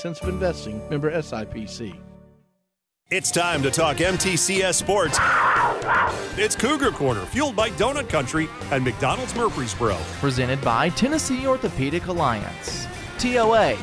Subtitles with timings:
[0.00, 1.92] Sense of investing, member SIPC.
[3.10, 5.18] It's time to talk MTCS sports.
[6.38, 9.96] It's Cougar Corner, fueled by Donut Country and McDonald's Murfreesboro.
[10.20, 12.86] Presented by Tennessee Orthopedic Alliance.
[13.18, 13.76] TOA.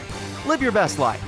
[0.46, 1.22] Live your best life.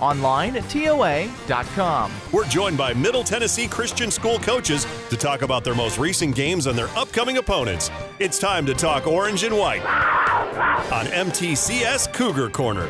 [0.00, 2.12] Online at TOA.com.
[2.32, 6.68] We're joined by Middle Tennessee Christian School coaches to talk about their most recent games
[6.68, 7.90] and their upcoming opponents.
[8.20, 9.84] It's time to talk orange and white
[10.92, 12.88] on MTCS Cougar Corner.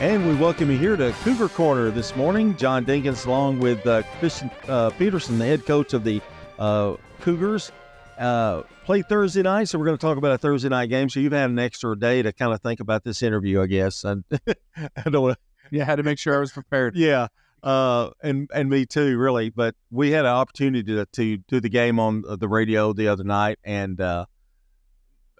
[0.00, 2.56] And we welcome you here to Cougar Corner this morning.
[2.56, 6.20] John Dinkins, along with uh, Christian uh, Peterson, the head coach of the
[6.58, 7.70] uh, Cougars,
[8.18, 9.68] uh, play Thursday night.
[9.68, 11.08] So we're going to talk about a Thursday night game.
[11.08, 14.02] So you've had an extra day to kind of think about this interview, I guess.
[14.02, 14.24] And
[14.76, 15.40] I don't want to.
[15.70, 16.96] Yeah, I had to make sure I was prepared.
[16.96, 17.28] Yeah,
[17.62, 19.50] uh, and and me too, really.
[19.50, 23.24] But we had an opportunity to to do the game on the radio the other
[23.24, 24.26] night, and uh,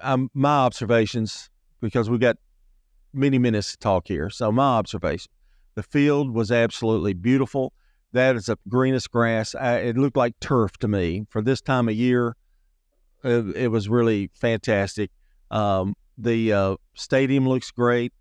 [0.00, 1.50] um, my observations
[1.80, 2.36] because we got
[3.14, 4.30] many minutes to talk here.
[4.30, 5.30] So my observation:
[5.74, 7.72] the field was absolutely beautiful.
[8.12, 9.54] That is the greenest grass.
[9.54, 12.36] I, it looked like turf to me for this time of year.
[13.24, 15.10] It, it was really fantastic.
[15.50, 18.12] Um, the uh, stadium looks great.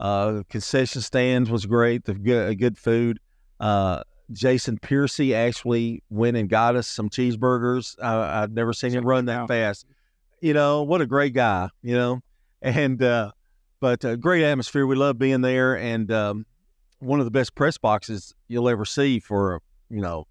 [0.00, 2.04] Uh, concession stands was great.
[2.04, 3.18] The good, good food.
[3.60, 4.02] Uh,
[4.32, 7.96] Jason Piercy actually went and got us some cheeseburgers.
[8.02, 9.86] I, I've never seen him run that fast.
[10.40, 11.68] You know what a great guy.
[11.82, 12.20] You know,
[12.62, 13.32] and uh,
[13.80, 14.86] but uh, great atmosphere.
[14.86, 16.46] We love being there, and um,
[16.98, 19.60] one of the best press boxes you'll ever see for
[19.90, 20.26] you know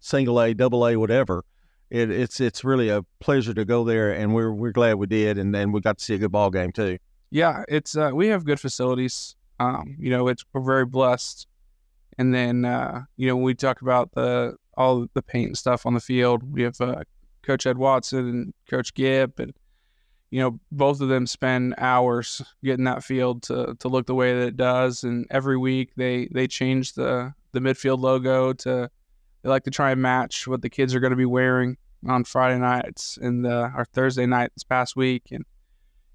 [0.00, 1.44] single A, double A, whatever.
[1.90, 5.38] It, it's it's really a pleasure to go there, and we're we're glad we did,
[5.38, 6.98] and then we got to see a good ball game too.
[7.30, 9.36] Yeah, it's uh, we have good facilities.
[9.58, 11.46] Um, you know, it's we're very blessed.
[12.18, 15.86] And then uh, you know when we talk about the all the paint and stuff
[15.86, 17.02] on the field, we have uh,
[17.42, 19.52] Coach Ed Watson and Coach Gibb, and
[20.30, 24.34] you know both of them spend hours getting that field to to look the way
[24.34, 25.04] that it does.
[25.04, 28.90] And every week they they change the the midfield logo to
[29.42, 32.24] they like to try and match what the kids are going to be wearing on
[32.24, 35.24] Friday nights and the, our Thursday night this past week.
[35.30, 35.44] And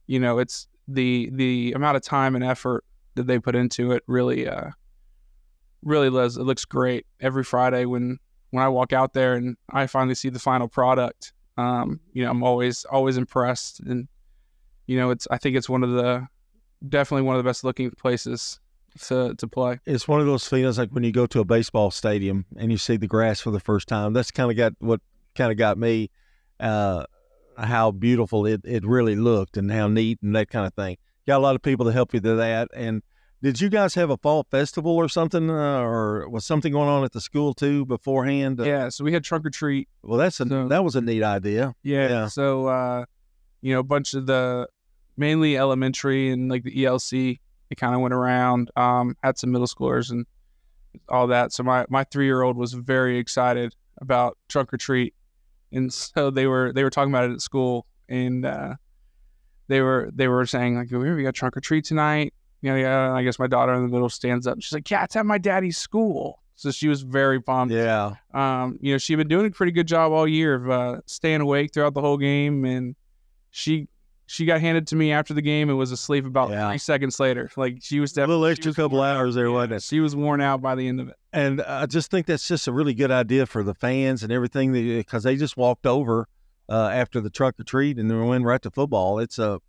[0.07, 2.83] you know it's the the amount of time and effort
[3.15, 4.69] that they put into it really uh
[5.83, 9.87] really does it looks great every Friday when when I walk out there and I
[9.87, 14.07] finally see the final product um you know I'm always always impressed and
[14.87, 16.27] you know it's I think it's one of the
[16.87, 18.59] definitely one of the best looking places
[19.07, 21.91] to to play It's one of those feelings like when you go to a baseball
[21.91, 24.13] stadium and you see the grass for the first time.
[24.13, 24.99] That's kind of got what
[25.35, 26.09] kind of got me.
[26.59, 27.05] Uh,
[27.57, 30.97] how beautiful it, it really looked and how neat and that kind of thing.
[31.27, 32.69] Got a lot of people to help you do that.
[32.73, 33.03] And
[33.41, 37.03] did you guys have a fall festival or something, uh, or was something going on
[37.03, 38.59] at the school too beforehand?
[38.59, 41.01] Uh, yeah so we had trunk or treat Well, that's a So- that was a
[41.01, 41.73] neat idea.
[41.83, 42.09] Yeah.
[42.09, 42.27] Yeah.
[42.27, 43.05] So, uh,
[43.61, 44.67] you know, a bunch of the
[45.17, 49.67] mainly elementary and like the ELC, it kind of went around, um, had some middle
[49.67, 50.25] schoolers and
[51.09, 51.53] all that.
[51.53, 55.13] So my, my three year old was very excited about trunk or treat.
[55.71, 58.75] And so they were, they were talking about it at school and, uh,
[59.67, 62.33] they were, they were saying like, we got trunk or treat tonight.
[62.61, 63.13] You know, yeah.
[63.13, 64.57] I guess my daughter in the middle stands up.
[64.61, 66.39] She's like, yeah, it's at my daddy's school.
[66.55, 68.13] So she was very pumped Yeah.
[68.35, 71.41] um, you know, she'd been doing a pretty good job all year of uh, staying
[71.41, 72.95] awake throughout the whole game, and
[73.49, 73.87] she
[74.27, 76.69] she got handed to me after the game and was asleep about Yeah.
[76.69, 77.49] three seconds later.
[77.57, 79.83] Like she was A definitely little extra couple hours there, wasn't it?
[79.83, 81.15] She was worn out by the end of it.
[81.33, 84.71] And I just think that's just a really good idea for the fans and everything
[84.71, 86.29] because they just walked over
[86.69, 89.19] uh, after the truck or treat and then went right to football.
[89.19, 89.59] It's a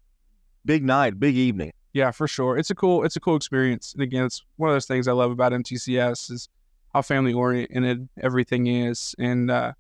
[0.64, 1.72] big night, big evening.
[1.92, 2.56] Yeah, for sure.
[2.56, 3.92] It's a cool it's a cool experience.
[3.92, 6.48] And again, it's one of those things I love about MTCS is
[6.92, 9.14] how family oriented everything is.
[9.18, 9.72] And uh,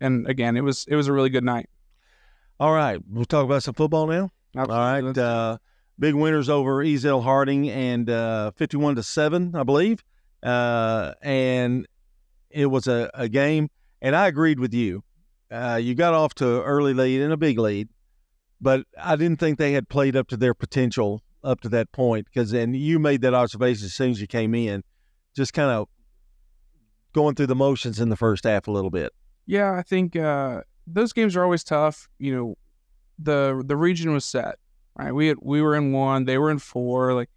[0.00, 1.68] and again, it was it was a really good night.
[2.60, 4.30] All right, we'll talk about some football now.
[4.56, 5.58] All right, uh,
[5.98, 10.04] big winners over Ezell Harding and uh, fifty-one to seven, I believe,
[10.42, 11.88] uh, and
[12.50, 13.70] it was a, a game.
[14.00, 15.02] And I agreed with you.
[15.50, 17.88] Uh, you got off to an early lead and a big lead,
[18.60, 22.26] but I didn't think they had played up to their potential up to that point.
[22.26, 24.82] Because and you made that observation as soon as you came in,
[25.36, 25.88] just kind of
[27.12, 29.12] going through the motions in the first half a little bit.
[29.46, 32.08] Yeah, I think uh, those games are always tough.
[32.18, 32.58] You know,
[33.18, 34.56] the the region was set,
[34.96, 35.12] right?
[35.12, 37.14] We had, we were in one, they were in four.
[37.14, 37.30] Like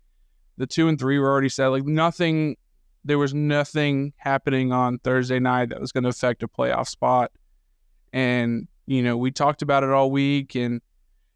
[0.57, 1.67] the two and three were already set.
[1.67, 2.57] Like nothing,
[3.05, 7.31] there was nothing happening on Thursday night that was going to affect a playoff spot.
[8.13, 10.81] And you know, we talked about it all week, and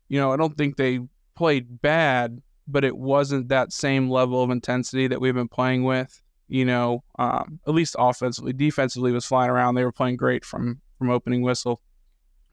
[0.07, 0.99] you know, I don't think they
[1.35, 2.41] played bad,
[2.71, 6.21] but it wasn't that same level of intensity that we've been playing with
[6.51, 8.51] you know, um, at least offensively.
[8.51, 9.75] Defensively was flying around.
[9.75, 11.81] They were playing great from from opening whistle.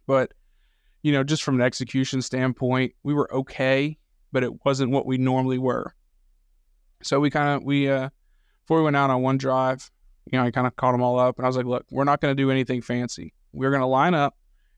[0.07, 0.33] But,
[1.03, 3.99] you know, just from an execution standpoint, we were okay,
[4.31, 5.95] but it wasn't what we normally were.
[7.03, 8.11] So we kind of we uh
[8.63, 9.91] before we went out on one drive,
[10.31, 12.05] you know, I kind of caught them all up and I was like, look, we're
[12.05, 13.35] not going to do anything fancy.
[13.53, 14.37] We're going to line up.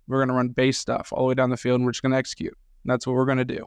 [0.09, 2.03] We're going to run base stuff all the way down the field, and we're just
[2.03, 2.57] going to execute.
[2.87, 3.67] That's what we're going to do.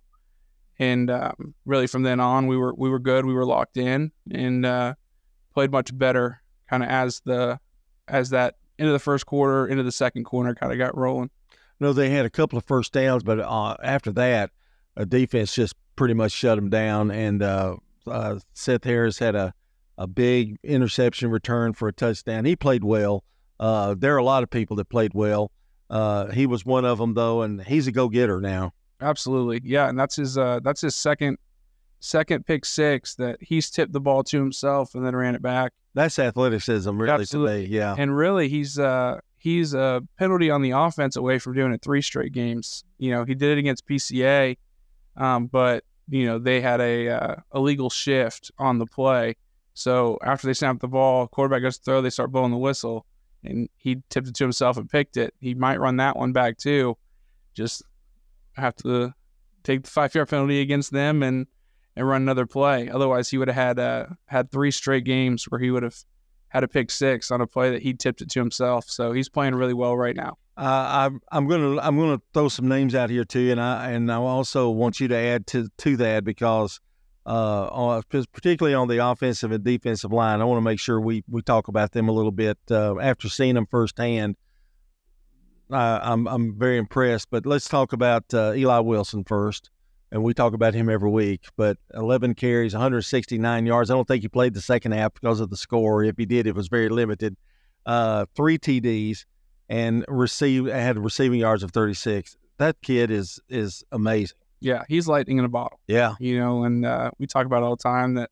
[0.80, 3.26] And um, really, from then on, we were we were good.
[3.26, 4.96] We were locked in and uh,
[5.54, 7.60] played much better, kind of as the
[8.08, 11.30] as that into the first quarter, into the second quarter, kind of got rolling.
[11.80, 14.52] No, they had a couple of first downs, but uh, after that,
[14.96, 17.12] a defense just pretty much shut them down.
[17.12, 17.78] And uh,
[18.08, 19.54] uh, Seth Harris had a
[19.98, 22.46] a big interception return for a touchdown.
[22.46, 23.24] He played well.
[23.60, 25.52] Uh, there are a lot of people that played well.
[25.90, 28.74] Uh, he was one of them though, and he's a go getter now.
[29.04, 31.38] Absolutely, yeah, and that's his uh, that's his second
[32.00, 35.74] second pick six that he's tipped the ball to himself and then ran it back.
[35.94, 37.14] That's athleticism, really.
[37.14, 37.76] Absolutely, today.
[37.76, 37.96] yeah.
[37.98, 42.02] And really, he's uh, he's a penalty on the offense away from doing it three
[42.02, 42.84] straight games.
[42.98, 44.58] You know, he did it against PCA,
[45.18, 49.36] um, but you know they had a uh, illegal shift on the play
[49.74, 53.06] so after they snap the ball, quarterback goes to throw, they start blowing the whistle,
[53.44, 55.34] and he tipped it to himself and picked it.
[55.40, 56.98] He might run that one back too.
[57.54, 57.84] Just
[58.54, 59.14] have to
[59.64, 61.48] take the five yard penalty against them and
[61.96, 62.90] and run another play.
[62.90, 65.96] Otherwise, he would have had uh, had three straight games where he would have
[66.50, 68.90] had a pick six on a play that he tipped it to himself.
[68.90, 70.38] So he's playing really well right now.
[70.56, 74.12] Uh, I'm I'm gonna I'm gonna throw some names out here too, and I and
[74.12, 76.80] I also want you to add to to that because
[77.26, 80.42] uh, on, particularly on the offensive and defensive line.
[80.42, 83.30] I want to make sure we, we talk about them a little bit uh, after
[83.30, 84.36] seeing them firsthand.
[85.72, 87.30] Uh, I'm I'm very impressed.
[87.30, 89.70] But let's talk about uh, Eli Wilson first,
[90.12, 91.46] and we talk about him every week.
[91.56, 93.90] But 11 carries, 169 yards.
[93.90, 96.04] I don't think he played the second half because of the score.
[96.04, 97.36] If he did, it was very limited.
[97.86, 99.26] Uh, three TDs
[99.70, 102.38] and received had receiving yards of 36.
[102.58, 104.38] That kid is is amazing.
[104.60, 105.80] Yeah, he's lightning in a bottle.
[105.88, 106.16] Yeah.
[106.20, 108.30] You know, and uh, we talk about all the time that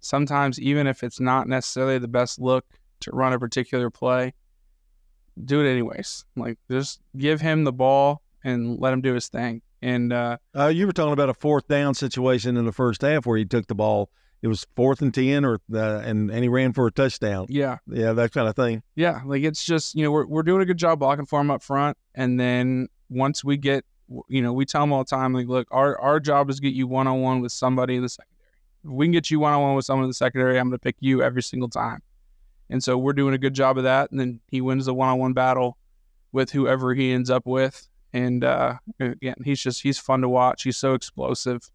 [0.00, 2.66] sometimes even if it's not necessarily the best look
[3.00, 4.34] to run a particular play,
[5.44, 6.24] do it anyways.
[6.36, 9.62] Like just give him the ball and let him do his thing.
[9.82, 13.26] And uh, uh, you were talking about a fourth down situation in the first half
[13.26, 14.10] where he took the ball.
[14.42, 17.46] It was fourth and ten, or uh, and and he ran for a touchdown.
[17.50, 18.82] Yeah, yeah, that kind of thing.
[18.94, 21.50] Yeah, like it's just you know we're we're doing a good job blocking for him
[21.50, 23.84] up front, and then once we get
[24.28, 26.62] you know, we tell them all the time, like, look, our, our job is to
[26.62, 28.36] get you one on one with somebody in the secondary.
[28.84, 30.78] If we can get you one on one with someone in the secondary, I'm going
[30.78, 32.02] to pick you every single time.
[32.70, 34.10] And so we're doing a good job of that.
[34.10, 35.76] And then he wins the one on one battle
[36.32, 37.88] with whoever he ends up with.
[38.12, 40.62] And uh, again, he's just he's fun to watch.
[40.62, 41.70] He's so explosive,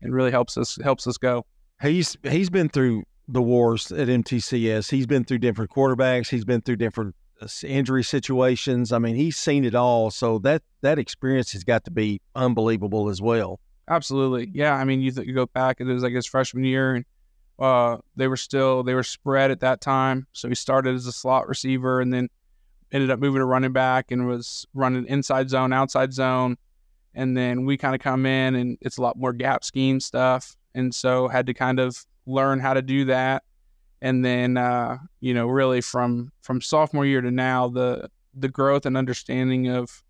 [0.00, 1.44] and really helps us helps us go.
[1.82, 4.90] He's he's been through the wars at MTCS.
[4.90, 6.28] He's been through different quarterbacks.
[6.28, 7.14] He's been through different
[7.62, 8.92] injury situations.
[8.92, 10.10] I mean, he's seen it all.
[10.10, 13.60] So that that experience has got to be unbelievable as well.
[13.88, 14.74] Absolutely, yeah.
[14.74, 17.04] I mean, you, th- you go back, it was like his freshman year, and
[17.58, 20.26] uh, they were still they were spread at that time.
[20.32, 22.28] So he started as a slot receiver, and then
[22.92, 26.56] ended up moving to running back, and was running inside zone, outside zone,
[27.14, 30.56] and then we kind of come in, and it's a lot more gap scheme stuff,
[30.74, 33.42] and so had to kind of learn how to do that.
[34.02, 38.84] And then uh, you know really from from sophomore year to now the the growth
[38.84, 40.02] and understanding of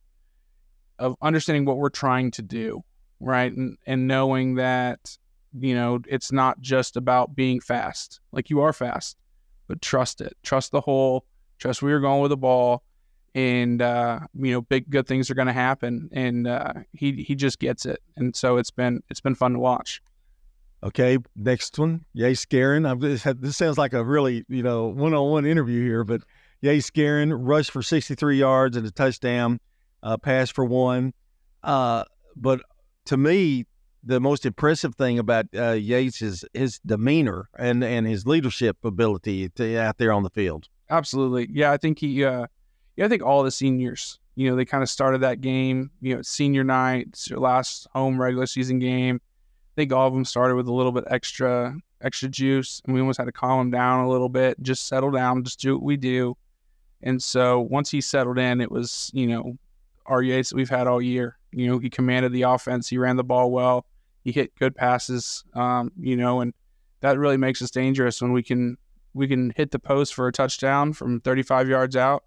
[0.99, 2.83] of understanding what we're trying to do
[3.25, 3.53] right?
[3.53, 5.17] And and knowing that
[5.59, 8.21] you know it's not just about being fast.
[8.33, 9.17] Like you are fast
[9.67, 10.37] but trust it.
[10.43, 11.25] Trust the hole.
[11.59, 12.83] Trust where you're going with the ball.
[13.37, 16.09] And uh, you know big good things are going to happen.
[16.13, 18.01] And uh, he he just gets it.
[18.17, 20.01] And so it's been it's been fun to watch.
[20.85, 22.85] Okay, next one, Yates Guerin.
[22.85, 26.21] I'm, this sounds like a really, you know, one-on-one interview here, but
[26.61, 29.61] Yates Guerin rushed for 63 yards and a touchdown,
[30.03, 31.15] uh, pass for one.
[31.63, 32.05] Uh,
[32.37, 32.61] but
[33.07, 33.65] to me,
[34.05, 39.49] the most impressive thing about uh, Yates is his demeanor and, and his leadership ability
[39.51, 40.69] to, out there on the field.
[40.91, 41.73] Absolutely, yeah.
[41.73, 42.47] I think he, uh,
[42.97, 45.91] yeah, I think all the seniors, you know, they kind of started that game.
[46.01, 49.21] You know, senior night, it's your last home regular season game
[49.75, 53.01] I think all of them started with a little bit extra extra juice, and we
[53.01, 55.83] almost had to calm him down a little bit, just settle down, just do what
[55.83, 56.37] we do.
[57.03, 59.59] And so once he settled in, it was you know
[60.07, 61.39] our Yates that we've had all year.
[61.51, 63.85] You know, he commanded the offense, he ran the ball well,
[64.25, 66.55] he hit good passes, um, you know, and
[67.01, 68.77] that really makes us dangerous when we can
[69.13, 72.25] we can hit the post for a touchdown from 35 yards out,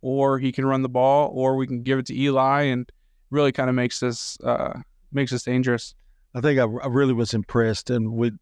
[0.00, 2.90] or he can run the ball, or we can give it to Eli, and
[3.30, 4.80] really kind of makes us uh,
[5.12, 5.94] makes us dangerous.
[6.34, 8.32] I think I, I really was impressed, and we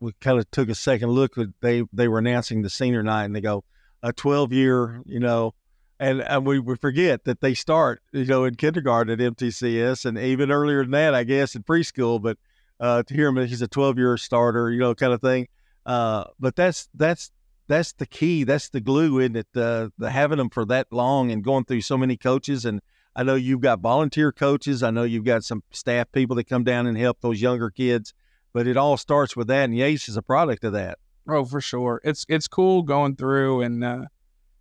[0.00, 1.36] we kind of took a second look.
[1.60, 3.64] They they were announcing the senior night, and they go
[4.02, 5.54] a twelve year, you know,
[6.00, 10.18] and, and we, we forget that they start, you know, in kindergarten at MTCS, and
[10.18, 12.22] even earlier than that, I guess, in preschool.
[12.22, 12.38] But
[12.80, 15.48] uh, to hear him, he's a twelve year starter, you know, kind of thing.
[15.86, 17.30] Uh, but that's that's
[17.66, 18.44] that's the key.
[18.44, 19.46] That's the glue, isn't it?
[19.52, 22.64] The the having them for that long and going through so many coaches.
[22.64, 22.80] And
[23.14, 24.82] I know you've got volunteer coaches.
[24.82, 28.14] I know you've got some staff people that come down and help those younger kids.
[28.52, 30.98] But it all starts with that, and Yates is a product of that.
[31.28, 32.00] Oh, for sure.
[32.04, 34.04] It's it's cool going through and uh,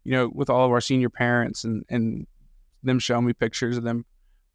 [0.04, 2.28] you know with all of our senior parents and and
[2.84, 4.06] them showing me pictures of them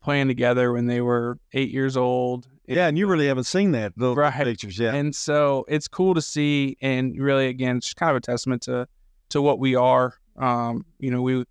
[0.02, 2.48] playing together when they were eight years old.
[2.66, 4.32] Yeah, and you really haven't seen that those Right.
[4.32, 4.94] pictures yet.
[4.94, 8.86] And so it's cool to see, and really, again, it's kind of a testament to
[9.30, 10.14] to what we are.
[10.36, 11.44] Um, you know, we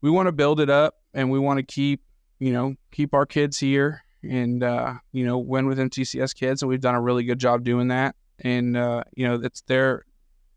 [0.00, 2.02] we want to build it up, and we want to keep,
[2.38, 6.68] you know, keep our kids here, and uh, you know, win with MTCS kids, and
[6.68, 8.14] we've done a really good job doing that.
[8.40, 10.04] And uh, you know, it's their,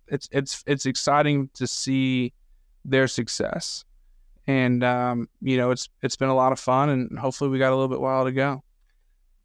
[0.08, 2.34] it's it's it's exciting to see
[2.86, 3.86] their success,
[4.50, 7.70] and um, you know, it's it's been a lot of fun, and hopefully, we got
[7.70, 8.64] a little bit while to go.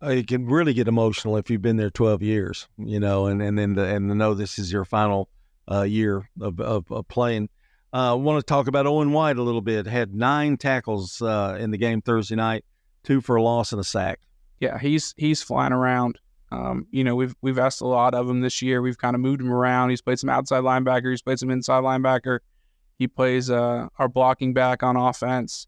[0.03, 3.43] uh, it can really get emotional if you've been there 12 years, you know, and,
[3.43, 5.29] and then the, and to know this is your final
[5.71, 7.51] uh, year of, of, of playing.
[7.93, 9.87] I uh, want to talk about Owen White a little bit.
[9.87, 12.65] Had nine tackles uh, in the game Thursday night,
[13.05, 14.21] two for a loss and a sack.
[14.59, 16.19] yeah, he's he's flying around.
[16.51, 18.81] Um, you know, we've we've asked a lot of him this year.
[18.81, 19.91] We've kind of moved him around.
[19.91, 21.11] He's played some outside linebacker.
[21.11, 22.39] He's played some inside linebacker.
[22.99, 25.67] He plays uh, our blocking back on offense.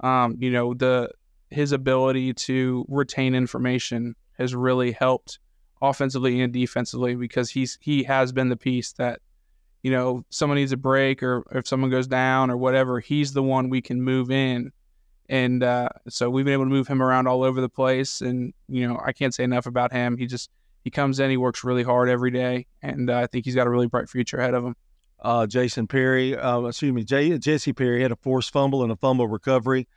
[0.00, 1.10] Um, you know, the
[1.50, 5.38] his ability to retain information has really helped
[5.80, 9.20] offensively and defensively because he's he has been the piece that
[9.82, 13.42] you know someone needs a break or if someone goes down or whatever he's the
[13.42, 14.72] one we can move in.
[15.30, 18.52] And uh, so we've been able to move him around all over the place and
[18.68, 20.16] you know i can't say enough about him.
[20.16, 20.50] He just
[20.84, 23.66] he comes in he works really hard every day and uh, i think he's got
[23.66, 24.74] a really bright future ahead of him
[25.20, 28.96] Uh, Jason Perry, uh, excuse me, J- Jesse Perry had a forced fumble and a
[28.96, 29.88] fumble recovery.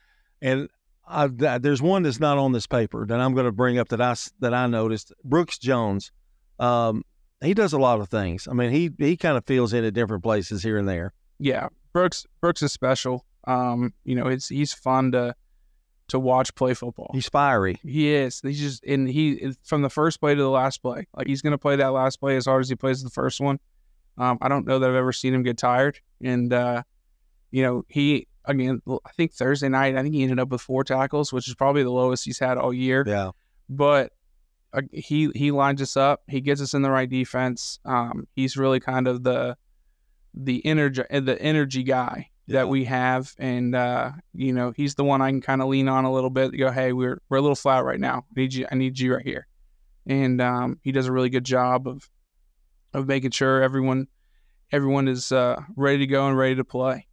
[0.42, 0.68] And
[1.08, 3.90] I, th- there's one that's not on this paper that I'm going to bring up
[3.90, 5.14] that I, that I noticed.
[5.24, 6.12] Brooks Jones,
[6.60, 7.04] um,
[7.44, 8.48] he does a lot of things.
[8.48, 11.14] I mean, he, he kind of fills in at different places here and there.
[11.40, 15.36] yeah brooks brooks is special um, you know it's he's fun to
[16.08, 17.80] to watch play football He's fiery.
[17.84, 18.40] He is.
[18.42, 21.08] He's just and he from the first play to the last play.
[21.16, 23.60] Like he's gonna play that last play as hard as he plays the first one.
[24.18, 26.00] Um, I don't know that I've ever seen him get tired.
[26.22, 26.84] And uh,
[27.52, 28.82] you know, he again.
[28.88, 29.96] I think Thursday night.
[29.96, 32.58] I think he ended up with four tackles, which is probably the lowest he's had
[32.58, 33.04] all year.
[33.08, 33.32] Yeah.
[33.70, 34.12] But
[34.74, 36.22] uh, he he lines us up.
[36.28, 37.80] He gets us in the right defense.
[37.86, 39.58] Um, he's really kind of the
[40.34, 42.60] the energy the energy guy Yeah.
[42.60, 45.88] that we have, and uh, you know he's the one I can kind of lean
[45.90, 46.58] on a little bit.
[46.58, 48.26] Go, hey, we're we're a little flat right now.
[48.36, 48.66] I need you.
[48.72, 49.48] I need you right here,
[50.08, 52.10] and um, he does a really good job of
[52.94, 54.08] of making sure everyone
[54.72, 57.08] everyone is uh, ready to go and ready to play.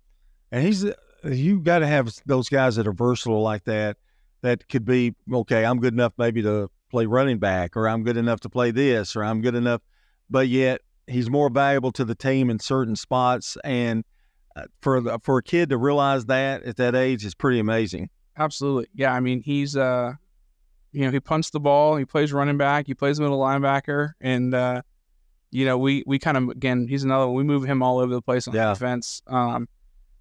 [0.51, 0.87] And he's
[1.25, 3.97] you got to have those guys that are versatile like that.
[4.43, 5.65] That could be okay.
[5.65, 9.17] I'm good enough maybe to play running back, or I'm good enough to play this,
[9.17, 9.83] or I'm good enough.
[10.31, 13.57] But yet he's more valuable to the team in certain spots.
[13.65, 14.05] And
[14.55, 18.11] uh, for for a kid to realize that at that age is pretty amazing.
[18.37, 18.87] Absolutely.
[18.95, 19.13] Yeah.
[19.13, 20.13] I mean, he's, uh,
[20.93, 24.13] you know, he punts the ball, he plays running back, he plays middle linebacker.
[24.21, 24.83] And, uh,
[25.50, 27.37] you know, we, we kind of, again, he's another one.
[27.37, 28.73] We move him all over the place on Yeah.
[28.73, 29.69] defense um,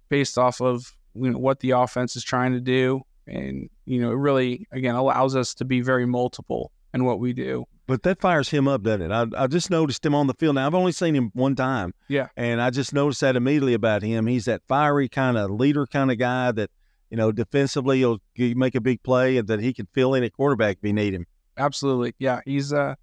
[0.08, 3.02] based off of, you know, what the offense is trying to do.
[3.26, 7.34] And, you know, it really, again, allows us to be very multiple in what we
[7.34, 7.66] do.
[7.86, 9.14] But that fires him up, doesn't it?
[9.14, 10.54] I, I just noticed him on the field.
[10.54, 11.94] Now I've only seen him one time.
[12.08, 12.28] Yeah.
[12.36, 14.26] And I just noticed that immediately about him.
[14.26, 16.70] He's that fiery kind of leader kind of guy that,
[17.10, 20.32] you know, defensively he'll make a big play and that he can fill in at
[20.34, 21.26] quarterback if you need him.
[21.56, 22.14] Absolutely.
[22.18, 22.40] Yeah.
[22.44, 22.94] He's, uh,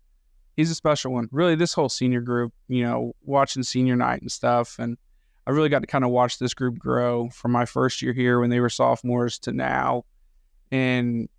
[0.55, 1.27] he's a special one.
[1.31, 4.77] Really, this whole senior group, you know, watching senior night and stuff.
[4.79, 4.97] And
[5.47, 8.39] I really got to kind of watch this group grow from my first year here
[8.39, 10.05] when they were sophomores to now.
[10.71, 11.29] And,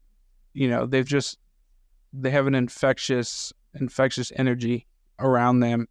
[0.53, 1.39] you know, they've just,
[2.13, 4.87] they have an infectious, infectious energy
[5.19, 5.89] around them.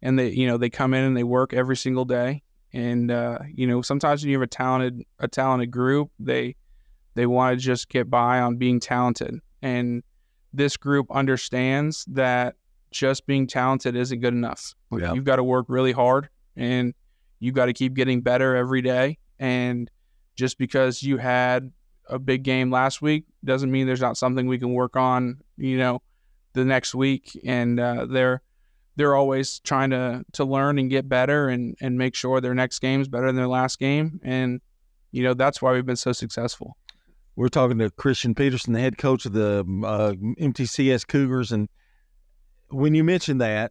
[0.00, 2.42] And they, you know, they come in and they work every single day.
[2.72, 6.54] And, uh, you know, sometimes when you have a talented, a talented group, they,
[7.14, 9.40] they want to just get by on being talented.
[9.62, 10.04] And,
[10.52, 12.54] this group understands that
[12.90, 14.74] just being talented isn't good enough.
[14.92, 15.12] Yeah.
[15.12, 16.94] You've got to work really hard and
[17.38, 19.18] you've got to keep getting better every day.
[19.38, 19.90] And
[20.36, 21.70] just because you had
[22.08, 25.76] a big game last week doesn't mean there's not something we can work on, you
[25.76, 26.00] know,
[26.54, 27.38] the next week.
[27.44, 28.42] And uh, they're
[28.96, 32.80] they're always trying to to learn and get better and and make sure their next
[32.80, 34.20] game is better than their last game.
[34.24, 34.60] And
[35.12, 36.76] you know that's why we've been so successful.
[37.38, 41.68] We're talking to Christian Peterson, the head coach of the uh, MTCS Cougars, and
[42.68, 43.70] when you mentioned that,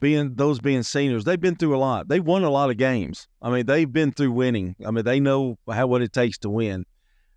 [0.00, 2.06] being those being seniors, they've been through a lot.
[2.06, 3.26] They've won a lot of games.
[3.42, 4.76] I mean, they've been through winning.
[4.86, 6.86] I mean, they know how what it takes to win.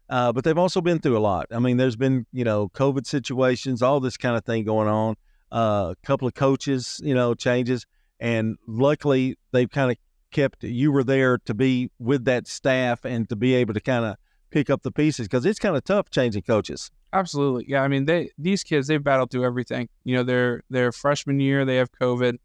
[0.08, 1.48] Uh, but they've also been through a lot.
[1.50, 5.16] I mean, there's been you know COVID situations, all this kind of thing going on.
[5.52, 7.88] uh, a couple of coaches, you know, changes,
[8.20, 9.98] and luckily they've kind of
[10.30, 10.64] kept.
[10.64, 14.18] You were there to be with that staff and to be able to kind of
[14.52, 16.92] pick up the pieces because it's kind of tough changing coaches.
[17.14, 17.66] Absolutely.
[17.68, 17.82] Yeah.
[17.82, 19.90] I mean, they these kids they've battled through everything.
[20.04, 22.38] You know, their their freshman year they have COVID.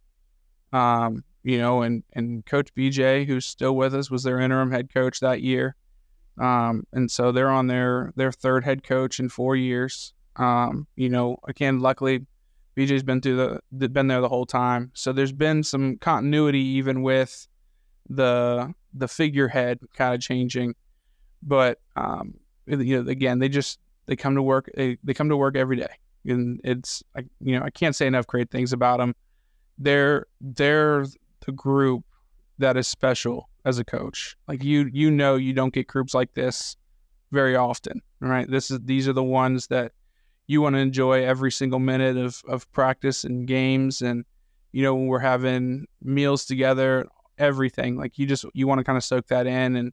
[0.72, 4.92] Um, you know, and and Coach BJ, who's still with us, was their interim head
[4.92, 5.76] coach that year.
[6.38, 10.12] Um, and so they're on their their third head coach in four years.
[10.36, 12.26] Um, you know, again, luckily
[12.76, 14.90] BJ's been through the been there the whole time.
[14.94, 17.46] So there's been some continuity even with
[18.08, 20.74] the the figurehead kind of changing.
[21.46, 22.34] But um,
[22.66, 24.68] you know, again, they just they come to work.
[24.76, 28.06] They, they come to work every day, and it's I, you know I can't say
[28.06, 29.14] enough great things about them.
[29.78, 31.06] They're they're
[31.44, 32.04] the group
[32.58, 34.36] that is special as a coach.
[34.48, 36.76] Like you you know you don't get groups like this
[37.30, 38.50] very often, right?
[38.50, 39.92] This is these are the ones that
[40.48, 44.24] you want to enjoy every single minute of of practice and games and
[44.72, 47.06] you know when we're having meals together,
[47.38, 47.96] everything.
[47.96, 49.92] Like you just you want to kind of soak that in and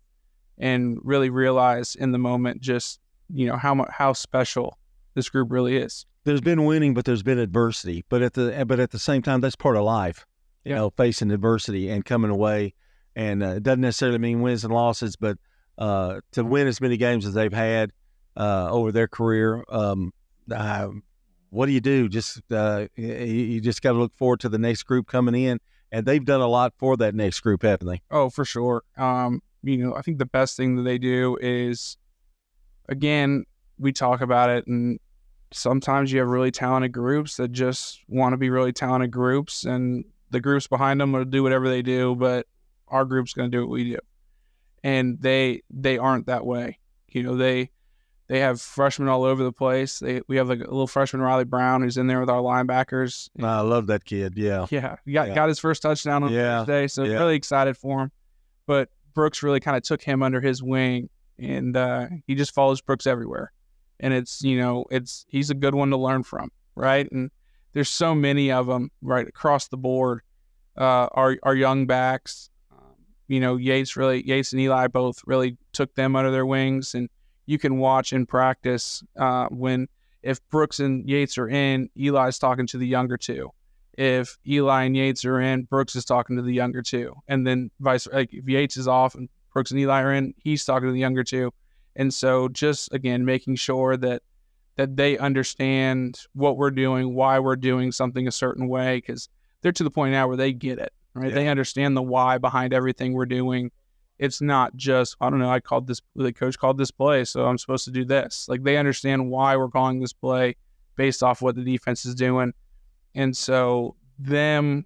[0.58, 3.00] and really realize in the moment just
[3.34, 4.78] you know how how special
[5.14, 6.06] this group really is.
[6.24, 8.06] There's been winning, but there's been adversity.
[8.10, 10.26] But at the but at the same time, that's part of life.
[10.64, 12.74] You know, facing adversity and coming away,
[13.16, 15.38] and uh, it doesn't necessarily mean wins and losses, but
[15.78, 17.92] uh, to win as many games as they've had
[18.38, 19.66] uh, over their career.
[19.68, 20.14] Um,
[20.50, 20.88] uh,
[21.50, 22.08] what do you do?
[22.08, 25.60] Just uh, you, you just got to look forward to the next group coming in,
[25.92, 28.02] and they've done a lot for that next group, haven't they?
[28.10, 28.84] Oh, for sure.
[28.98, 31.98] Um, you know, I think the best thing that they do is,
[32.90, 33.46] again,
[33.80, 35.00] we talk about it, and
[35.52, 40.06] sometimes you have really talented groups that just want to be really talented groups, and
[40.30, 42.48] the groups behind them will do whatever they do, but
[42.88, 44.00] our group's going to do what we do,
[44.84, 46.78] and they they aren't that way.
[47.10, 47.70] You know, they
[48.28, 50.00] they have freshmen all over the place.
[50.00, 53.30] They we have like a little freshman Riley Brown who's in there with our linebackers.
[53.42, 54.34] I love that kid.
[54.38, 55.36] Yeah, Yeah, he got, Yeah.
[55.36, 57.18] got his first touchdown on Yeah, Thursday, so yeah.
[57.18, 58.12] really excited for him.
[58.66, 62.82] But Brooks really kind of took him under his wing, and uh, he just follows
[62.82, 63.52] Brooks everywhere.
[64.00, 67.10] And it's you know it's he's a good one to learn from, right?
[67.12, 67.32] And
[67.74, 70.22] there's so many of them right across the board.
[70.78, 72.96] Uh, our our young backs, um,
[73.28, 77.10] you know Yates really Yates and Eli both really took them under their wings, and
[77.46, 79.88] you can watch in practice uh, when
[80.22, 83.52] if Brooks and Yates are in, Eli's talking to the younger two
[83.98, 87.70] if Eli and Yates are in, Brooks is talking to the younger two, and then
[87.80, 90.94] vice like if Yates is off and Brooks and Eli are in, he's talking to
[90.94, 91.54] the younger two,
[91.96, 94.24] and so just again making sure that
[94.76, 99.30] that they understand what we're doing, why we're doing something a certain way, because
[99.62, 101.30] they're to the point now where they get it, right?
[101.30, 101.36] Yeah.
[101.36, 103.72] They understand the why behind everything we're doing.
[104.18, 105.52] It's not just I don't know.
[105.52, 108.48] I called this the coach called this play, so I'm supposed to do this.
[108.50, 110.56] Like they understand why we're calling this play
[110.96, 112.54] based off what the defense is doing.
[113.16, 114.86] And so them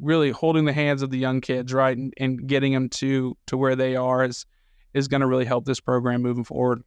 [0.00, 3.56] really holding the hands of the young kids, right, and, and getting them to to
[3.56, 4.46] where they are is
[4.94, 6.82] is going to really help this program moving forward.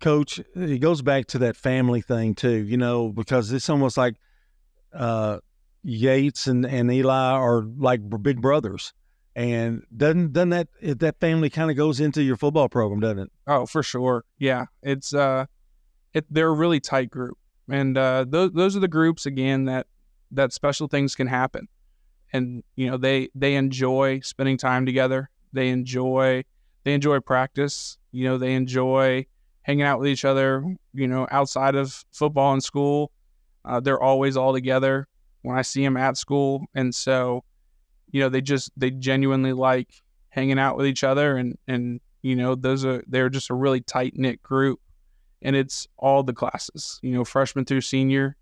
[0.00, 4.14] coach it goes back to that family thing too you know because it's almost like
[4.92, 5.38] uh
[5.82, 8.92] yates and, and eli are like big brothers
[9.34, 10.68] and doesn't doesn't that
[11.00, 14.24] that family kind of goes into your football program doesn't it Oh, for sure.
[14.38, 15.46] Yeah, it's uh,
[16.12, 17.38] it they're a really tight group,
[17.68, 19.86] and uh, those those are the groups again that
[20.30, 21.68] that special things can happen,
[22.32, 25.30] and you know they they enjoy spending time together.
[25.52, 26.44] They enjoy
[26.84, 27.98] they enjoy practice.
[28.12, 29.26] You know they enjoy
[29.62, 30.64] hanging out with each other.
[30.94, 33.12] You know outside of football and school,
[33.64, 35.06] uh, they're always all together.
[35.42, 37.44] When I see them at school, and so
[38.10, 39.88] you know they just they genuinely like
[40.30, 43.80] hanging out with each other and and you know those are they're just a really
[43.80, 44.80] tight knit group
[45.42, 48.36] and it's all the classes you know freshman through senior.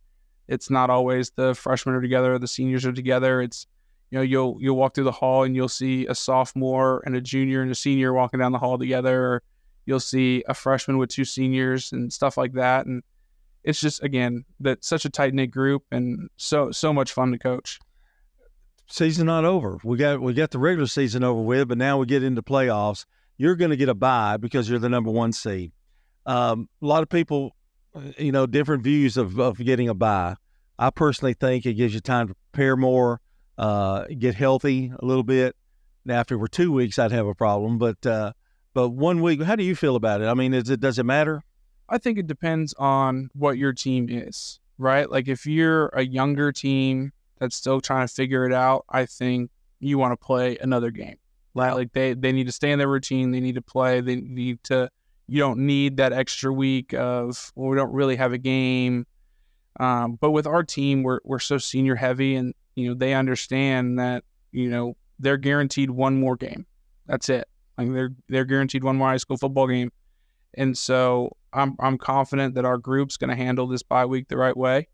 [0.48, 3.42] It's not always the freshmen are together or the seniors are together.
[3.42, 3.66] It's
[4.10, 7.20] you know you'll you'll walk through the hall and you'll see a sophomore and a
[7.20, 9.42] junior and a senior walking down the hall together or
[9.86, 12.86] you'll see a freshman with two seniors and stuff like that.
[12.86, 13.02] And
[13.64, 17.38] it's just again that such a tight knit group and so so much fun to
[17.38, 17.80] coach.
[18.88, 19.78] Season not over.
[19.82, 23.04] We got we got the regular season over with but now we get into playoffs.
[23.36, 25.72] You're going to get a bye because you're the number one seed
[26.26, 27.56] um, a lot of people
[27.94, 30.36] uh, you know different views of, of getting a buy.
[30.78, 33.20] i personally think it gives you time to prepare more
[33.58, 35.56] uh, get healthy a little bit
[36.04, 38.32] now if it were two weeks i'd have a problem but uh,
[38.74, 41.06] but one week how do you feel about it i mean is it does it
[41.06, 41.42] matter
[41.88, 45.10] I think it depends on what your team is, right?
[45.10, 49.50] Like if you're a younger team that's still trying to figure it out, I think
[49.78, 51.16] you want to play another game.
[51.54, 54.16] Like, like they they need to stay in their routine, they need to play, they
[54.16, 54.90] need to
[55.28, 59.06] you don't need that extra week of well, we don't really have a game.
[59.78, 63.98] Um, but with our team, we're we're so senior heavy, and you know they understand
[63.98, 66.66] that you know they're guaranteed one more game.
[67.06, 67.48] That's it.
[67.76, 69.90] Like they're they're guaranteed one more high school football game,
[70.54, 74.36] and so I'm I'm confident that our group's going to handle this bye week the
[74.36, 74.88] right way,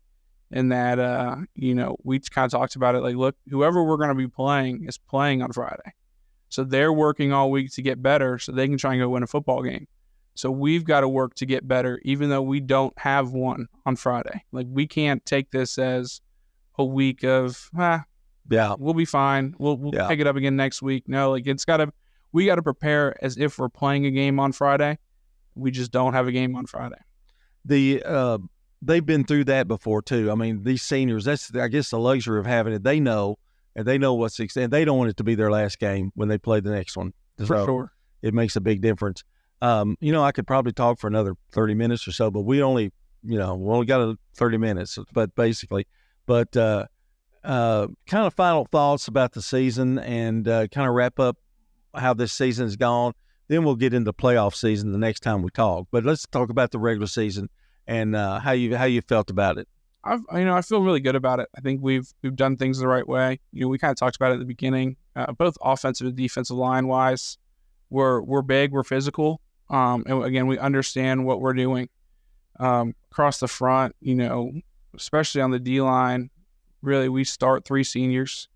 [0.51, 3.01] and that uh you know we kind of talked about it.
[3.01, 5.93] Like, look, whoever we're going to be playing is playing on Friday,
[6.49, 9.23] so they're working all week to get better, so they can try and go win
[9.23, 9.87] a football game.
[10.35, 13.95] So we've got to work to get better, even though we don't have one on
[13.95, 14.43] Friday.
[14.51, 16.21] Like we can't take this as
[16.79, 18.03] a week of ah,
[18.49, 18.75] Yeah.
[18.79, 19.53] we'll be fine.
[19.59, 20.07] We'll we'll Yeah.
[20.07, 21.03] pick it up again next week.
[21.07, 21.91] No, like it's got to
[22.31, 24.97] we got to prepare as if we're playing a game on Friday.
[25.55, 26.97] We just don't have a game on Friday.
[27.65, 28.39] the uh,
[28.81, 30.31] they've been through that before too.
[30.31, 32.83] I mean, these seniors, that's I guess the luxury of having it.
[32.83, 33.37] They know
[33.75, 36.11] and they know what's ex- and they don't want it to be their last game
[36.15, 37.13] when they play the next one.
[37.37, 37.91] For So sure.
[38.23, 39.23] it makes a big difference.
[39.63, 42.61] Um, you know, I could probably talk for another thirty minutes or so, but we
[42.61, 42.91] only,
[43.23, 44.99] you know, we only got a thirty minutes.
[45.13, 45.87] But basically,
[46.25, 46.87] but uh,
[47.45, 51.37] uh, kind of final thoughts about the season and uh, kind of wrap up
[51.95, 53.13] how this season's gone.
[53.47, 55.87] Then we'll get into playoff season the next time we talk.
[55.91, 57.49] But let's talk about the regular season
[57.87, 59.69] and uh, how you how you felt about it.
[60.03, 61.47] I've you know I feel really good about it.
[61.57, 63.39] I think we've we've done things the right way.
[63.53, 66.17] You know, we kind of talked about it at the beginning, uh, both offensive and
[66.17, 67.37] defensive line wise.
[67.89, 71.89] We're we're big, we're physical, um, and again we understand what we're doing.
[72.59, 74.51] Um, across the front, you know,
[74.95, 76.29] especially on the D line,
[76.81, 78.47] really we start three seniors,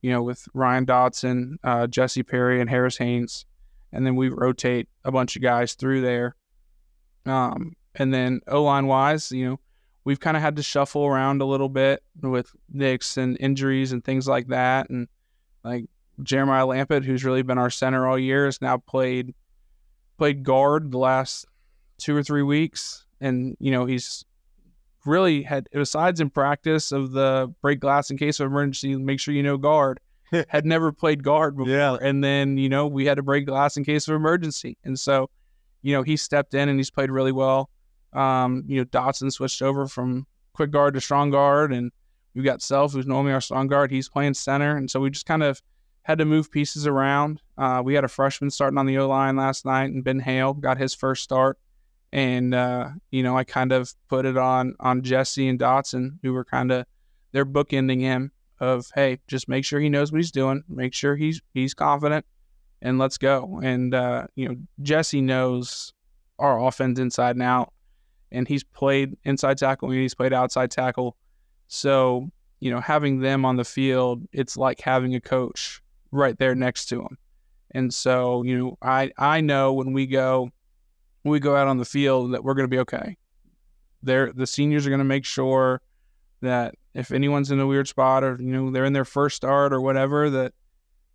[0.00, 3.44] you know, with Ryan Dodson, uh, Jesse Perry, and Harris Haynes,
[3.92, 6.36] and then we rotate a bunch of guys through there.
[7.26, 9.60] Um, and then O line wise, you know
[10.04, 14.04] we've kind of had to shuffle around a little bit with nicks and injuries and
[14.04, 14.90] things like that.
[14.90, 15.08] And
[15.64, 15.86] like
[16.22, 19.34] Jeremiah Lampett, who's really been our center all year, has now played
[20.22, 21.46] played guard the last
[21.98, 24.24] two or three weeks, and you know he's
[25.04, 29.34] really had besides in practice of the break glass in case of emergency, make sure
[29.34, 29.98] you know guard.
[30.48, 31.96] had never played guard before, Yeah.
[32.00, 35.28] and then you know we had to break glass in case of emergency, and so
[35.82, 37.68] you know he stepped in and he's played really well.
[38.12, 41.90] Um, you know, Dotson switched over from quick guard to strong guard, and
[42.34, 43.90] we've got Self, who's normally our strong guard.
[43.90, 45.60] He's playing center, and so we just kind of
[46.02, 47.40] had to move pieces around.
[47.56, 50.54] Uh, we had a freshman starting on the O line last night, and Ben Hale
[50.54, 51.58] got his first start.
[52.12, 56.32] And uh, you know, I kind of put it on on Jesse and Dotson, who
[56.32, 56.86] were kind of
[57.32, 61.16] they're bookending him of, hey, just make sure he knows what he's doing, make sure
[61.16, 62.26] he's he's confident,
[62.82, 63.60] and let's go.
[63.62, 65.92] And uh, you know, Jesse knows
[66.38, 67.72] our offense inside and out
[68.32, 71.16] and he's played inside tackle and he's played outside tackle.
[71.68, 75.81] So, you know, having them on the field, it's like having a coach
[76.12, 77.18] right there next to him.
[77.72, 80.50] And so, you know, I I know when we go
[81.22, 83.16] when we go out on the field that we're going to be okay.
[84.02, 85.80] They're the seniors are going to make sure
[86.42, 89.72] that if anyone's in a weird spot or you know they're in their first start
[89.72, 90.52] or whatever that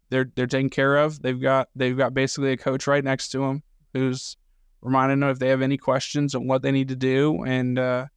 [0.09, 1.21] they're they're taken care of.
[1.21, 4.37] They've got they've got basically a coach right next to them who's
[4.81, 7.43] reminding them if they have any questions on what they need to do.
[7.43, 8.07] And, uh,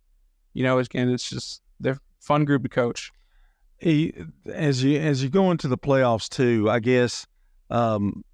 [0.54, 3.10] you know, again, it's just they're fun group to coach.
[3.80, 4.12] He,
[4.46, 7.26] as you as you go into the playoffs too, I guess
[7.70, 8.24] um,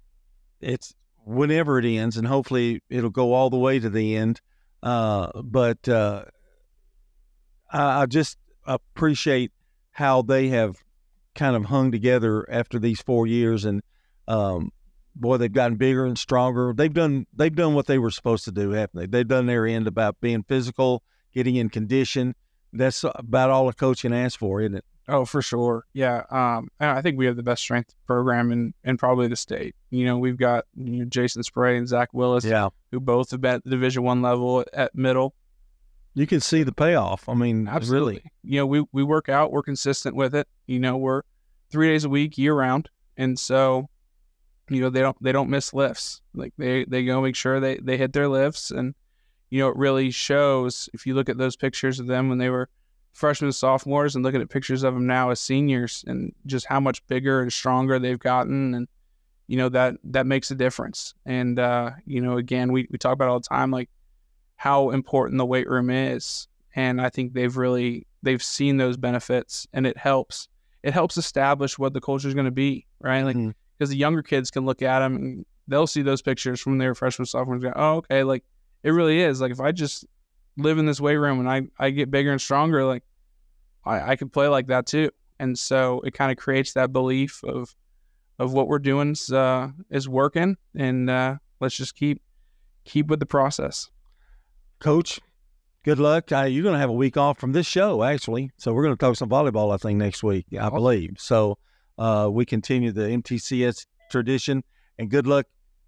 [0.59, 0.93] it's
[1.25, 4.41] whenever it ends, and hopefully it'll go all the way to the end.
[4.83, 6.25] Uh, but uh,
[7.71, 9.51] I, I just appreciate
[9.91, 10.77] how they have
[11.33, 13.81] kind of hung together after these four years, and
[14.27, 14.71] um,
[15.15, 16.73] boy, they've gotten bigger and stronger.
[16.75, 19.05] They've done they've done what they were supposed to do, haven't they?
[19.05, 22.35] They've done their end about being physical, getting in condition.
[22.73, 24.85] That's about all a coach can ask for, isn't it?
[25.09, 25.85] Oh, for sure.
[25.93, 26.23] Yeah.
[26.29, 29.73] Um, I think we have the best strength program in, in probably the state.
[29.89, 33.39] You know, we've got you know, Jason Spray and Zach Willis, Yeah, who both have
[33.39, 35.33] been at the Division One level at middle.
[36.13, 37.29] you can see the payoff.
[37.29, 38.15] I mean, Absolutely.
[38.15, 38.31] really.
[38.43, 40.47] You know, we, we work out, we're consistent with it.
[40.65, 41.21] You know, we're
[41.71, 42.89] three days a week, year round.
[43.15, 43.89] And so,
[44.69, 46.21] you know, they don't they don't miss lifts.
[46.33, 48.93] Like they, they go make sure they, they hit their lifts and
[49.49, 52.49] you know, it really shows if you look at those pictures of them when they
[52.49, 52.67] were
[53.17, 57.05] freshmen sophomores and looking at pictures of them now as seniors and just how much
[57.07, 58.87] bigger and stronger they've gotten and
[59.47, 61.15] you know that that makes a difference.
[61.25, 63.89] And uh, you know, again, we, we talk about all the time like
[64.55, 66.47] how important the weight room is.
[66.75, 70.47] And I think they've really they've seen those benefits and it helps.
[70.83, 73.23] It helps establish what the culture is going to be, right?
[73.23, 73.37] Like
[73.77, 76.93] because the younger kids can look at them and they'll see those pictures from their
[76.93, 78.43] freshmen sophomores and go, oh, okay, like
[78.83, 79.41] it really is.
[79.41, 80.05] Like if I just
[80.57, 83.03] live in this weight room and I, I get bigger and stronger, like
[83.87, 85.09] I, I could play like that too.
[85.39, 87.75] And so it kind of creates that belief of
[88.39, 92.21] of what we're doing is, uh, is working and uh, let's just keep
[92.85, 93.89] keep with the process.
[94.79, 95.19] Coach,
[95.83, 96.31] good luck.
[96.31, 98.51] Uh, you're going to have a week off from this show, actually.
[98.57, 101.15] So we're going to talk some volleyball, I think, next week, I believe.
[101.17, 101.57] So
[101.97, 104.63] uh, we continue the MTCS tradition,
[104.99, 105.47] and good luck.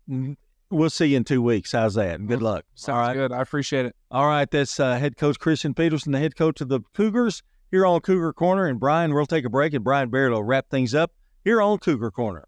[0.10, 0.36] Mm,
[0.72, 1.72] We'll see you in two weeks.
[1.72, 2.24] How's that?
[2.28, 2.64] Good luck.
[2.76, 3.14] Sounds All right.
[3.16, 3.32] good.
[3.32, 3.96] I appreciate it.
[4.12, 4.50] All right.
[4.50, 8.34] That's uh, head coach Christian Peterson, the head coach of the Cougars here on Cougar
[8.34, 8.66] Corner.
[8.66, 11.12] And Brian, we'll take a break, and Brian Barrett will wrap things up
[11.44, 12.48] here on Cougar Corner.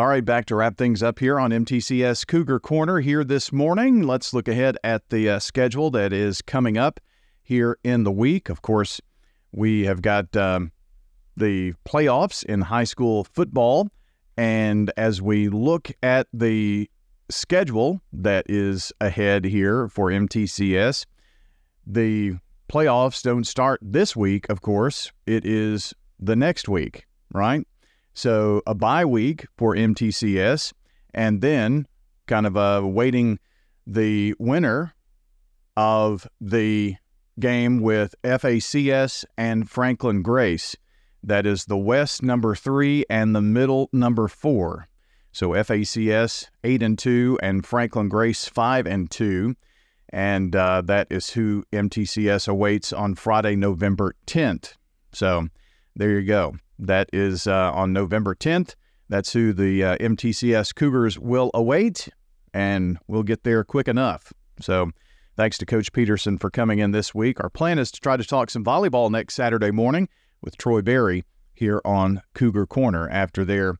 [0.00, 4.02] All right, back to wrap things up here on MTCS Cougar Corner here this morning.
[4.02, 7.00] Let's look ahead at the uh, schedule that is coming up
[7.42, 8.48] here in the week.
[8.48, 9.02] Of course,
[9.52, 10.72] we have got um,
[11.36, 13.90] the playoffs in high school football.
[14.38, 16.88] And as we look at the
[17.28, 21.04] schedule that is ahead here for MTCS,
[21.86, 22.36] the
[22.72, 25.12] playoffs don't start this week, of course.
[25.26, 27.66] It is the next week, right?
[28.20, 30.74] So a bye week for MTCS,
[31.14, 31.86] and then
[32.26, 33.38] kind of uh, waiting
[33.86, 34.94] the winner
[35.74, 36.96] of the
[37.38, 40.76] game with FACS and Franklin Grace.
[41.22, 44.88] That is the West number three and the middle number four.
[45.32, 49.56] So FACS eight and two and Franklin Grace five and two,
[50.10, 54.74] and uh, that is who MTCS awaits on Friday, November 10th.
[55.10, 55.48] So
[55.96, 56.56] there you go.
[56.80, 58.74] That is uh, on November 10th.
[59.10, 62.08] That's who the uh, MTCS Cougars will await,
[62.54, 64.32] and we'll get there quick enough.
[64.62, 64.90] So,
[65.36, 67.38] thanks to Coach Peterson for coming in this week.
[67.40, 70.08] Our plan is to try to talk some volleyball next Saturday morning
[70.40, 73.76] with Troy Berry here on Cougar Corner after their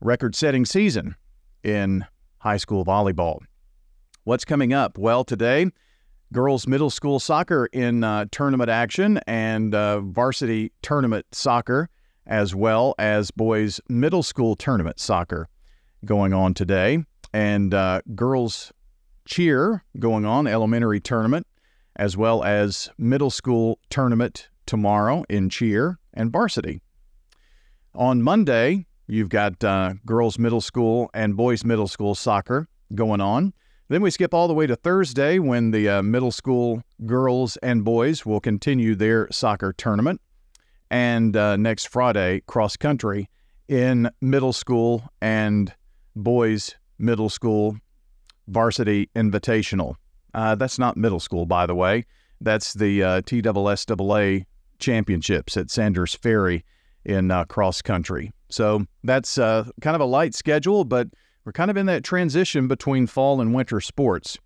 [0.00, 1.14] record setting season
[1.62, 2.04] in
[2.38, 3.38] high school volleyball.
[4.24, 4.98] What's coming up?
[4.98, 5.70] Well, today,
[6.32, 11.88] girls middle school soccer in uh, tournament action and uh, varsity tournament soccer
[12.26, 15.48] as well as boys middle school tournament soccer
[16.04, 18.72] going on today, and uh, girls
[19.26, 21.46] cheer going on, elementary tournament,
[21.96, 26.80] as well as middle school tournament tomorrow in cheer and varsity.
[27.94, 33.52] On Monday, you've got uh, girls middle school and boys middle school soccer going on.
[33.88, 37.84] Then we skip all the way to Thursday when the uh, middle school girls and
[37.84, 40.20] boys will continue their soccer tournament
[40.90, 43.28] and uh, next Friday, cross country
[43.68, 45.72] in middle school and
[46.16, 47.76] boys middle school
[48.48, 49.94] varsity invitational.
[50.34, 52.04] Uh, that's not middle school, by the way.
[52.40, 54.44] That's the uh, TSSAA
[54.78, 56.64] championships at Sanders Ferry
[57.04, 58.32] in uh, cross country.
[58.48, 61.08] So that's uh, kind of a light schedule, but
[61.44, 64.38] we're kind of in that transition between fall and winter sports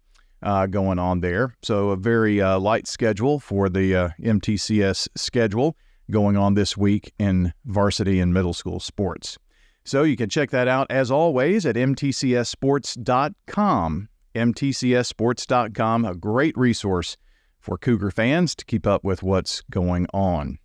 [0.43, 1.55] uh, going on there.
[1.63, 5.77] So a very uh, light schedule for the uh, MTCS schedule
[6.11, 9.39] going on this week in varsity and middle school sports.
[9.85, 14.09] So you can check that out as always at mtcsports.com.
[14.35, 17.17] mtcsports.com, a great resource
[17.61, 20.59] for Cougar fans to keep up with what's going on.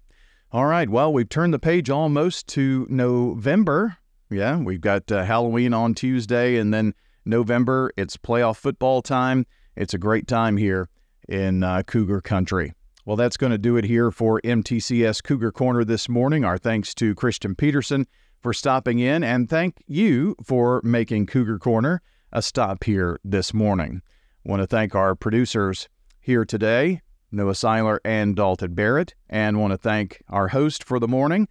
[0.51, 3.97] All right, well, we've turned the page almost to November.
[4.29, 6.93] Yeah, we've got uh, Halloween on Tuesday, and then
[7.25, 9.45] November, it's playoff football time.
[9.75, 10.89] It's a great time here
[11.27, 12.73] in uh, Cougar Country.
[13.09, 16.45] Well, that's going to do it here for MTCS Cougar Corner this morning.
[16.45, 18.05] Our thanks to Christian Peterson
[18.39, 24.03] for stopping in, and thank you for making Cougar Corner a stop here this morning.
[24.45, 29.71] I Want to thank our producers here today, Noah Seiler and Dalton Barrett, and want
[29.71, 31.47] to thank our host for the morning,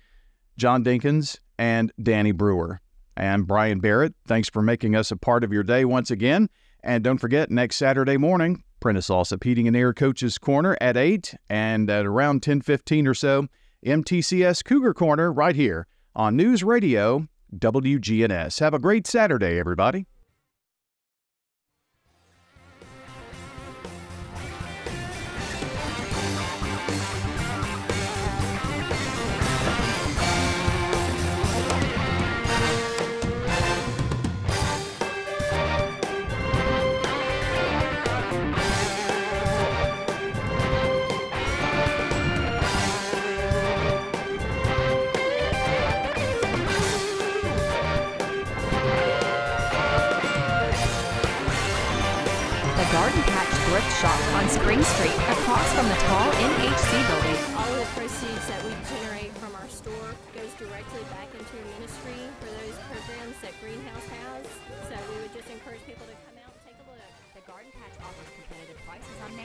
[0.56, 2.80] John Dinkins and Danny Brewer.
[3.16, 6.50] And Brian Barrett, thanks for making us a part of your day once again.
[6.84, 11.34] And don't forget, next Saturday morning, Prentice Allsup Heating and Air Coach's Corner at 8
[11.48, 13.48] and at around 10.15 or so,
[13.84, 18.60] MTCS Cougar Corner right here on News Radio WGNS.
[18.60, 20.06] Have a great Saturday, everybody.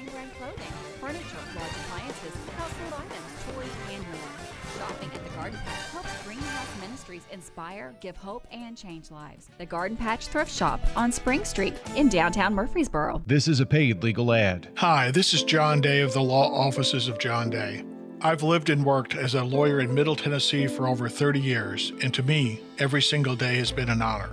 [0.06, 4.30] Prices name brand clothing, furniture, large appliances, household items, toys, and more.
[4.78, 9.50] Shopping at the Garden Patch helps Greenhouse Ministries inspire, give hope, and change lives.
[9.58, 13.22] The Garden Patch Thrift Shop on Spring Street in downtown Murfreesboro.
[13.28, 14.70] This is a paid legal ad.
[14.78, 17.84] Hi, this is John Day of the Law Offices of John Day.
[18.22, 22.14] I've lived and worked as a lawyer in Middle Tennessee for over 30 years, and
[22.14, 24.30] to me, every single day has been an honor.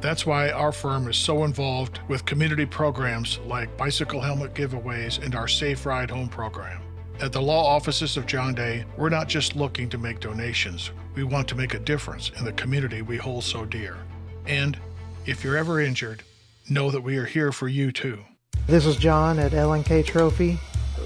[0.00, 5.34] That's why our firm is so involved with community programs like bicycle helmet giveaways and
[5.34, 6.82] our Safe Ride Home program.
[7.20, 11.24] At the law offices of John Day, we're not just looking to make donations, we
[11.24, 13.96] want to make a difference in the community we hold so dear.
[14.46, 14.78] And
[15.24, 16.22] if you're ever injured,
[16.68, 18.18] know that we are here for you too.
[18.66, 20.58] This is John at L&K Trophy.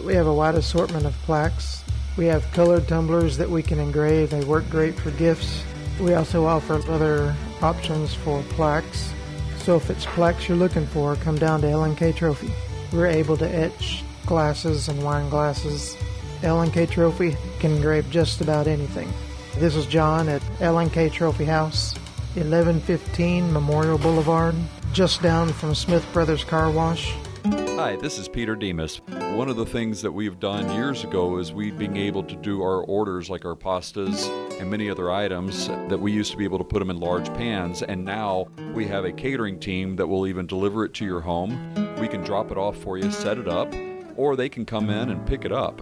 [0.04, 1.84] We have a wide assortment of plaques.
[2.16, 4.30] We have colored tumblers that we can engrave.
[4.30, 5.62] They work great for gifts.
[6.00, 9.12] We also offer other options for plaques.
[9.58, 12.50] So if it's plaques you're looking for, come down to L&K Trophy.
[12.90, 15.98] We're able to etch glasses and wine glasses.
[16.42, 19.12] L&K Trophy can engrave just about anything.
[19.56, 21.94] This is John at L&K Trophy House,
[22.34, 24.54] 1115 Memorial Boulevard,
[24.94, 27.14] just down from Smith Brothers Car Wash.
[27.44, 29.02] Hi, this is Peter Demos.
[29.34, 32.62] One of the things that we've done years ago is we being able to do
[32.62, 36.58] our orders like our pastas and many other items that we used to be able
[36.58, 40.26] to put them in large pans and now we have a catering team that will
[40.26, 41.74] even deliver it to your home.
[41.98, 43.74] We can drop it off for you, set it up,
[44.16, 45.80] or they can come in and pick it up.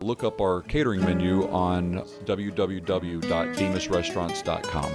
[0.00, 4.92] Look up our catering menu on www.demosrestaurants.com.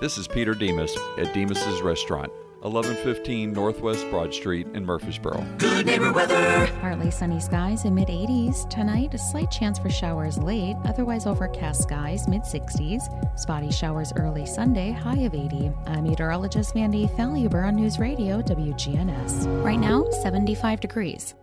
[0.00, 2.30] This is Peter Demos at Demos's Restaurant.
[2.64, 5.44] 1115 Northwest Broad Street in Murfreesboro.
[5.58, 6.66] Good neighbor weather.
[6.80, 8.68] Partly sunny skies in mid 80s.
[8.70, 13.38] Tonight, a slight chance for showers late, otherwise overcast skies mid 60s.
[13.38, 15.70] Spotty showers early Sunday, high of 80.
[15.86, 19.62] I'm meteorologist Mandy Faluber on News Radio WGNS.
[19.62, 21.34] Right now, 75 degrees.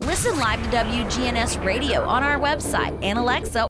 [0.00, 3.62] Listen live to WGNS Radio on our website and Alexa